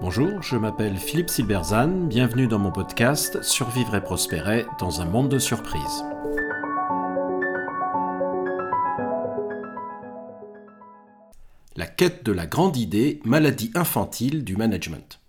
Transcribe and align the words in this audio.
Bonjour, 0.00 0.42
je 0.42 0.56
m'appelle 0.56 0.96
Philippe 0.96 1.28
Silberzan, 1.28 2.06
bienvenue 2.06 2.46
dans 2.46 2.58
mon 2.58 2.72
podcast 2.72 3.42
Survivre 3.42 3.94
et 3.94 4.00
prospérer 4.00 4.64
dans 4.78 5.00
un 5.00 5.04
monde 5.04 5.28
de 5.28 5.38
surprises. 5.38 6.04
La 11.76 11.86
quête 11.86 12.24
de 12.24 12.32
la 12.32 12.46
grande 12.46 12.76
idée, 12.76 13.20
maladie 13.24 13.70
infantile 13.74 14.44
du 14.44 14.56
management. 14.56 15.20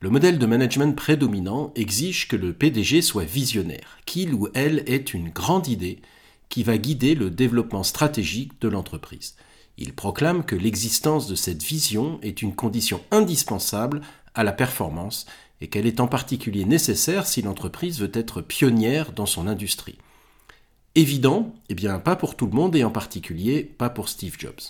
Le 0.00 0.10
modèle 0.10 0.38
de 0.38 0.46
management 0.46 0.94
prédominant 0.94 1.72
exige 1.74 2.28
que 2.28 2.36
le 2.36 2.52
PDG 2.52 3.02
soit 3.02 3.24
visionnaire, 3.24 3.98
qu'il 4.06 4.32
ou 4.32 4.48
elle 4.54 4.84
ait 4.86 4.96
une 4.96 5.30
grande 5.30 5.66
idée 5.66 6.00
qui 6.48 6.62
va 6.62 6.78
guider 6.78 7.14
le 7.14 7.30
développement 7.30 7.82
stratégique 7.82 8.60
de 8.60 8.68
l'entreprise. 8.68 9.34
Il 9.78 9.94
proclame 9.94 10.44
que 10.44 10.56
l'existence 10.56 11.28
de 11.28 11.36
cette 11.36 11.62
vision 11.62 12.18
est 12.22 12.42
une 12.42 12.54
condition 12.54 13.00
indispensable 13.12 14.00
à 14.34 14.42
la 14.42 14.52
performance 14.52 15.24
et 15.60 15.68
qu'elle 15.68 15.86
est 15.86 16.00
en 16.00 16.08
particulier 16.08 16.64
nécessaire 16.64 17.26
si 17.26 17.42
l'entreprise 17.42 18.00
veut 18.00 18.10
être 18.12 18.40
pionnière 18.40 19.12
dans 19.12 19.26
son 19.26 19.46
industrie. 19.46 19.98
Évident 20.96 21.54
Eh 21.68 21.74
bien, 21.74 22.00
pas 22.00 22.16
pour 22.16 22.36
tout 22.36 22.46
le 22.46 22.52
monde 22.52 22.74
et 22.74 22.82
en 22.82 22.90
particulier 22.90 23.62
pas 23.62 23.88
pour 23.88 24.08
Steve 24.08 24.34
Jobs. 24.36 24.60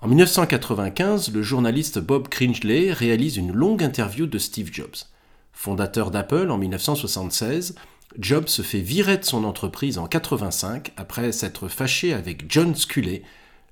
En 0.00 0.06
1995, 0.06 1.32
le 1.32 1.42
journaliste 1.42 1.98
Bob 1.98 2.28
Cringely 2.28 2.92
réalise 2.92 3.38
une 3.38 3.52
longue 3.52 3.82
interview 3.82 4.26
de 4.26 4.38
Steve 4.38 4.70
Jobs. 4.70 4.96
Fondateur 5.54 6.10
d'Apple 6.10 6.50
en 6.50 6.58
1976, 6.58 7.74
Jobs 8.18 8.48
se 8.48 8.62
fait 8.62 8.80
virer 8.80 9.16
de 9.16 9.24
son 9.24 9.44
entreprise 9.44 9.96
en 9.96 10.02
1985 10.02 10.92
après 10.98 11.32
s'être 11.32 11.68
fâché 11.68 12.12
avec 12.12 12.44
John 12.48 12.74
Sculley, 12.74 13.22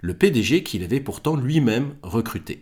le 0.07 0.15
PDG 0.15 0.63
qu'il 0.63 0.85
avait 0.85 1.01
pourtant 1.01 1.35
lui-même 1.35 1.97
recruté. 2.05 2.61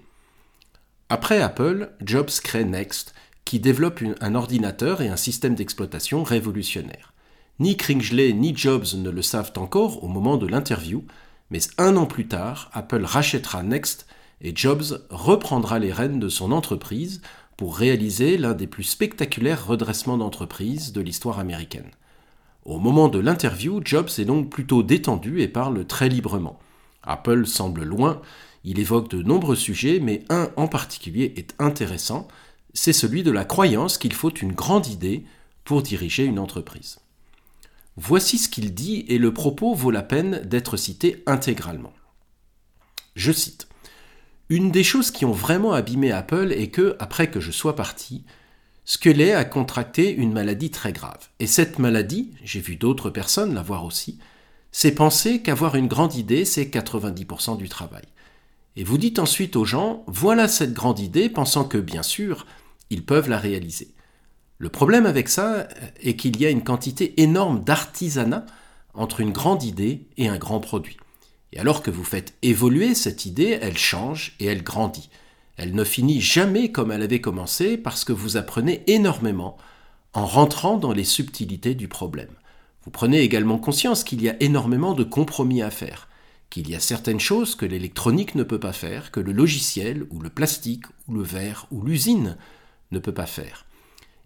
Après 1.11 1.43
Apple, 1.43 1.91
Jobs 2.03 2.31
crée 2.43 2.65
Next, 2.65 3.15
qui 3.45 3.61
développe 3.61 4.03
un 4.23 4.35
ordinateur 4.35 5.03
et 5.03 5.09
un 5.09 5.19
système 5.19 5.55
d'exploitation 5.55 6.23
révolutionnaire. 6.23 7.13
Ni 7.59 7.77
Kringsley 7.77 8.33
ni 8.33 8.57
Jobs 8.57 8.95
ne 8.95 9.11
le 9.11 9.21
savent 9.21 9.53
encore 9.57 10.03
au 10.03 10.09
moment 10.09 10.39
de 10.39 10.47
l'interview, 10.47 11.05
mais 11.51 11.59
un 11.77 11.99
an 11.99 12.07
plus 12.07 12.29
tard, 12.29 12.71
Apple 12.73 13.05
rachètera 13.05 13.63
Next 13.63 14.07
et 14.41 14.57
Jobs 14.57 15.07
reprendra 15.11 15.79
les 15.79 15.93
rênes 15.93 16.21
de 16.21 16.31
son 16.31 16.51
entreprise 16.51 17.21
pour 17.59 17.77
réaliser 17.77 18.39
l'un 18.39 18.55
des 18.55 18.67
plus 18.67 18.85
spectaculaires 18.85 19.67
redressements 19.67 20.17
d'entreprise 20.17 20.95
de 20.95 21.03
l'histoire 21.03 21.39
américaine. 21.39 21.91
Au 22.65 22.79
moment 22.79 23.09
de 23.09 23.19
l'interview, 23.19 23.83
Jobs 23.85 24.09
est 24.17 24.25
donc 24.25 24.49
plutôt 24.49 24.83
détendu 24.83 25.43
et 25.43 25.49
parle 25.49 25.85
très 25.85 26.09
librement. 26.09 26.59
Apple 27.07 27.47
semble 27.47 27.85
loin, 27.85 28.21
il 28.65 28.79
évoque 28.79 29.11
de 29.11 29.23
nombreux 29.23 29.57
sujets, 29.57 30.01
mais 30.01 30.25
un 30.31 30.51
en 30.57 30.69
particulier 30.69 31.35
est 31.37 31.55
intéressant, 31.59 32.29
c'est 32.73 32.93
celui 32.93 33.23
de 33.23 33.31
la 33.31 33.45
croyance 33.45 33.99
qu'il 33.99 34.13
faut 34.13 34.31
une 34.31 34.53
grande 34.53 34.87
idée 34.89 35.25
pour 35.65 35.83
diriger 35.83 36.25
une 36.25 36.39
entreprise. 36.39 36.99
Voici 37.97 38.39
ce 38.39 38.49
qu'il 38.49 38.75
dit 38.75 39.05
et 39.09 39.19
le 39.19 39.33
propos 39.33 39.75
vaut 39.75 39.93
la 39.93 40.03
peine 40.03 40.41
d'être 40.45 40.77
cité 40.77 41.23
intégralement. 41.27 41.93
Je 43.15 43.31
cite 43.31 43.69
Une 44.49 44.73
des 44.73 44.83
choses 44.83 45.13
qui 45.13 45.25
ont 45.25 45.33
vraiment 45.33 45.73
abîmé 45.73 46.11
Apple 46.11 46.53
est 46.53 46.69
que, 46.69 46.97
après 46.99 47.31
que 47.31 47.39
je 47.39 47.53
sois 47.53 47.77
parti, 47.77 48.25
Scully 48.85 49.31
a 49.31 49.45
contracté 49.45 50.13
une 50.13 50.33
maladie 50.33 50.71
très 50.71 50.93
grave. 50.93 51.29
Et 51.39 51.47
cette 51.47 51.79
maladie, 51.79 52.33
j'ai 52.43 52.61
vu 52.61 52.77
d'autres 52.77 53.11
personnes 53.11 53.55
l'avoir 53.55 53.85
aussi, 53.85 54.19
c'est 54.77 54.91
penser 54.91 55.41
qu'avoir 55.41 55.77
une 55.77 55.87
grande 55.87 56.17
idée, 56.17 56.45
c'est 56.45 56.65
90% 56.65 57.57
du 57.57 57.69
travail. 57.69 58.03
Et 58.75 58.83
vous 58.83 58.99
dites 58.99 59.21
ensuite 59.21 59.55
aux 59.55 59.65
gens, 59.65 60.03
voilà 60.09 60.49
cette 60.49 60.73
grande 60.73 60.99
idée, 60.99 61.29
pensant 61.29 61.63
que, 61.65 61.79
bien 61.79 62.03
sûr, 62.03 62.45
ils 62.91 63.05
peuvent 63.05 63.29
la 63.29 63.39
réaliser. 63.39 63.95
Le 64.59 64.69
problème 64.69 65.07
avec 65.07 65.29
ça 65.29 65.69
est 66.03 66.17
qu'il 66.17 66.41
y 66.41 66.45
a 66.45 66.51
une 66.51 66.65
quantité 66.65 67.23
énorme 67.23 67.63
d'artisanat 67.63 68.47
entre 68.95 69.21
une 69.21 69.31
grande 69.31 69.63
idée 69.63 70.09
et 70.17 70.27
un 70.27 70.39
grand 70.39 70.59
produit. 70.59 70.97
Et 71.53 71.61
alors 71.61 71.81
que 71.81 71.93
vous 71.93 72.03
faites 72.03 72.35
évoluer 72.43 72.97
cette 72.97 73.27
idée, 73.27 73.57
elle 73.63 73.79
change 73.79 74.35
et 74.41 74.47
elle 74.47 74.65
grandit. 74.65 75.09
Elle 75.57 75.77
ne 75.77 75.85
finit 75.85 76.21
jamais 76.21 76.73
comme 76.73 76.91
elle 76.91 77.03
avait 77.03 77.21
commencé 77.21 77.77
parce 77.77 78.05
que 78.05 78.13
vous 78.13 78.37
apprenez 78.37 78.83
énormément 78.89 79.57
en 80.15 80.27
rentrant 80.27 80.79
dans 80.79 80.93
les 80.93 81.05
subtilités 81.05 81.77
du 81.77 81.87
problème. 81.87 82.35
Vous 82.85 82.91
prenez 82.91 83.21
également 83.21 83.59
conscience 83.59 84.05
qu'il 84.05 84.23
y 84.23 84.29
a 84.29 84.37
énormément 84.43 84.95
de 84.95 85.05
compromis 85.05 85.63
à 85.63 85.71
faire, 85.71 86.09
qu'il 86.51 86.69
y 86.69 86.75
a 86.75 86.81
certaines 86.81 87.21
choses 87.21 87.55
que 87.55 87.65
l'électronique 87.65 88.35
ne 88.35 88.43
peut 88.43 88.61
pas 88.61 88.75
faire, 88.75 89.11
que 89.11 89.21
le 89.21 89.33
logiciel 89.33 90.07
ou 90.11 90.21
le 90.21 90.29
plastique 90.29 90.85
ou 91.09 91.15
le 91.15 91.23
verre 91.23 91.67
ou 91.71 91.83
l'usine 91.83 92.37
ne 92.93 92.99
peut 92.99 93.15
pas 93.15 93.27
faire. 93.27 93.65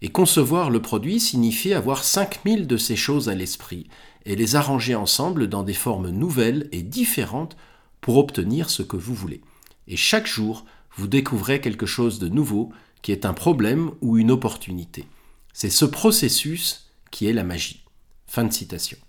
Et 0.01 0.09
concevoir 0.09 0.69
le 0.69 0.81
produit 0.81 1.19
signifie 1.19 1.73
avoir 1.73 2.03
5000 2.03 2.67
de 2.67 2.77
ces 2.77 2.95
choses 2.95 3.29
à 3.29 3.35
l'esprit 3.35 3.87
et 4.25 4.35
les 4.35 4.55
arranger 4.55 4.95
ensemble 4.95 5.47
dans 5.47 5.63
des 5.63 5.73
formes 5.73 6.09
nouvelles 6.09 6.67
et 6.71 6.83
différentes 6.83 7.57
pour 8.01 8.17
obtenir 8.17 8.69
ce 8.69 8.83
que 8.83 8.97
vous 8.97 9.13
voulez. 9.13 9.41
Et 9.87 9.97
chaque 9.97 10.27
jour, 10.27 10.65
vous 10.95 11.07
découvrez 11.07 11.61
quelque 11.61 11.85
chose 11.85 12.19
de 12.19 12.27
nouveau 12.27 12.71
qui 13.01 13.11
est 13.13 13.25
un 13.25 13.33
problème 13.33 13.91
ou 14.01 14.17
une 14.17 14.31
opportunité. 14.31 15.05
C'est 15.53 15.69
ce 15.69 15.85
processus 15.85 16.91
qui 17.11 17.27
est 17.27 17.33
la 17.33 17.43
magie. 17.43 17.83
Fin 18.29 18.43
de 18.43 18.53
citation. 18.53 18.99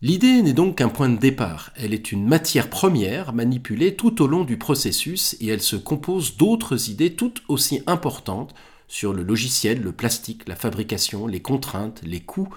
L'idée 0.00 0.42
n'est 0.42 0.52
donc 0.52 0.78
qu'un 0.78 0.88
point 0.88 1.08
de 1.08 1.18
départ, 1.18 1.72
elle 1.74 1.92
est 1.92 2.12
une 2.12 2.24
matière 2.24 2.70
première 2.70 3.32
manipulée 3.32 3.96
tout 3.96 4.22
au 4.22 4.28
long 4.28 4.44
du 4.44 4.58
processus 4.58 5.36
et 5.40 5.48
elle 5.48 5.60
se 5.60 5.74
compose 5.74 6.36
d'autres 6.36 6.88
idées 6.88 7.16
toutes 7.16 7.42
aussi 7.48 7.82
importantes 7.88 8.54
sur 8.86 9.12
le 9.12 9.24
logiciel, 9.24 9.82
le 9.82 9.90
plastique, 9.90 10.46
la 10.46 10.54
fabrication, 10.54 11.26
les 11.26 11.42
contraintes, 11.42 12.00
les 12.04 12.20
coûts, 12.20 12.48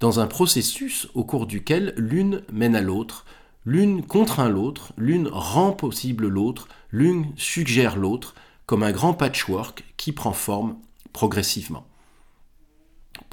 dans 0.00 0.20
un 0.20 0.26
processus 0.26 1.08
au 1.14 1.24
cours 1.24 1.46
duquel 1.46 1.94
l'une 1.96 2.42
mène 2.52 2.76
à 2.76 2.82
l'autre, 2.82 3.24
l'une 3.64 4.04
contraint 4.04 4.50
l'autre, 4.50 4.92
l'une 4.98 5.28
rend 5.28 5.72
possible 5.72 6.28
l'autre, 6.28 6.68
l'une 6.90 7.32
suggère 7.36 7.96
l'autre, 7.96 8.34
comme 8.66 8.82
un 8.82 8.92
grand 8.92 9.14
patchwork 9.14 9.82
qui 9.96 10.12
prend 10.12 10.34
forme 10.34 10.76
progressivement. 11.14 11.86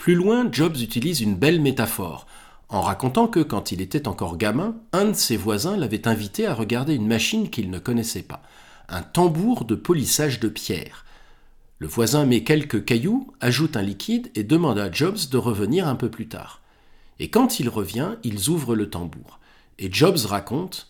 Plus 0.08 0.16
loin, 0.16 0.48
Jobs 0.50 0.78
utilise 0.78 1.20
une 1.20 1.36
belle 1.36 1.60
métaphore, 1.60 2.28
en 2.70 2.80
racontant 2.80 3.28
que 3.28 3.42
quand 3.42 3.74
il 3.74 3.82
était 3.82 4.08
encore 4.08 4.38
gamin, 4.38 4.78
un 4.94 5.04
de 5.04 5.14
ses 5.14 5.36
voisins 5.36 5.76
l'avait 5.76 6.08
invité 6.08 6.48
à 6.48 6.54
regarder 6.54 6.94
une 6.94 7.10
machine 7.10 7.50
qu'il 7.50 7.70
ne 7.70 7.78
connaissait 7.78 8.24
pas, 8.24 8.42
un 8.88 9.02
tambour 9.02 9.66
de 9.66 9.76
polissage 9.76 10.40
de 10.40 10.48
pierre. 10.48 11.04
Le 11.80 11.88
voisin 11.88 12.26
met 12.26 12.46
quelques 12.46 12.86
cailloux, 12.86 13.34
ajoute 13.42 13.76
un 13.76 13.82
liquide 13.82 14.32
et 14.34 14.46
demande 14.46 14.80
à 14.80 14.90
Jobs 14.90 15.28
de 15.30 15.38
revenir 15.38 15.90
un 15.90 15.96
peu 15.96 16.10
plus 16.10 16.30
tard. 16.30 16.62
Et 17.20 17.30
quand 17.30 17.60
il 17.60 17.68
revient, 17.68 18.12
ils 18.24 18.48
ouvrent 18.48 18.76
le 18.76 18.90
tambour. 18.90 19.42
Et 19.78 19.92
Jobs 19.92 20.20
raconte 20.26 20.88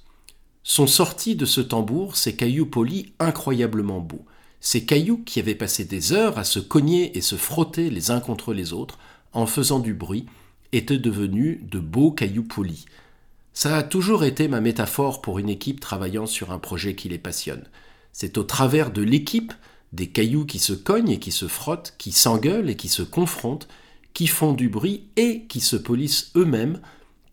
Sont 0.62 0.86
sortis 0.86 1.36
de 1.36 1.46
ce 1.46 1.62
tambour 1.62 2.18
ces 2.18 2.36
cailloux 2.36 2.68
polis 2.68 3.08
incroyablement 3.18 4.00
beaux. 4.00 4.28
Ces 4.60 4.86
cailloux 4.86 5.24
qui 5.26 5.40
avaient 5.40 5.56
passé 5.56 5.86
des 5.86 6.14
heures 6.14 6.38
à 6.38 6.44
se 6.44 6.60
cogner 6.60 7.18
et 7.18 7.22
se 7.22 7.36
frotter 7.36 7.90
les 7.90 8.12
uns 8.12 8.20
contre 8.20 8.54
les 8.54 8.74
autres, 8.74 8.98
en 9.34 9.46
faisant 9.46 9.80
du 9.80 9.94
bruit, 9.94 10.26
étaient 10.72 10.98
devenus 10.98 11.60
de 11.64 11.80
beaux 11.80 12.12
cailloux 12.12 12.44
polis. 12.44 12.86
Ça 13.54 13.78
a 13.78 13.84
toujours 13.84 14.24
été 14.24 14.48
ma 14.48 14.62
métaphore 14.62 15.22
pour 15.22 15.40
une 15.40 15.50
équipe 15.50 15.80
travaillant 15.80 16.26
sur 16.26 16.52
un 16.52 16.60
projet 16.60 16.96
qui 16.96 17.10
les 17.10 17.18
passionne. 17.18 17.64
C'est 18.12 18.38
au 18.38 18.44
travers 18.44 18.92
de 18.92 19.02
l'équipe, 19.02 19.54
des 19.94 20.08
cailloux 20.08 20.46
qui 20.46 20.60
se 20.60 20.74
cognent 20.74 21.12
et 21.12 21.20
qui 21.20 21.32
se 21.32 21.48
frottent, 21.48 21.96
qui 21.98 22.12
s'engueulent 22.12 22.70
et 22.70 22.76
qui 22.76 22.90
se 22.90 23.04
confrontent, 23.04 23.68
qui 24.14 24.28
font 24.28 24.54
du 24.54 24.70
bruit 24.70 25.04
et 25.16 25.44
qui 25.44 25.60
se 25.60 25.76
polissent 25.76 26.32
eux-mêmes, 26.36 26.82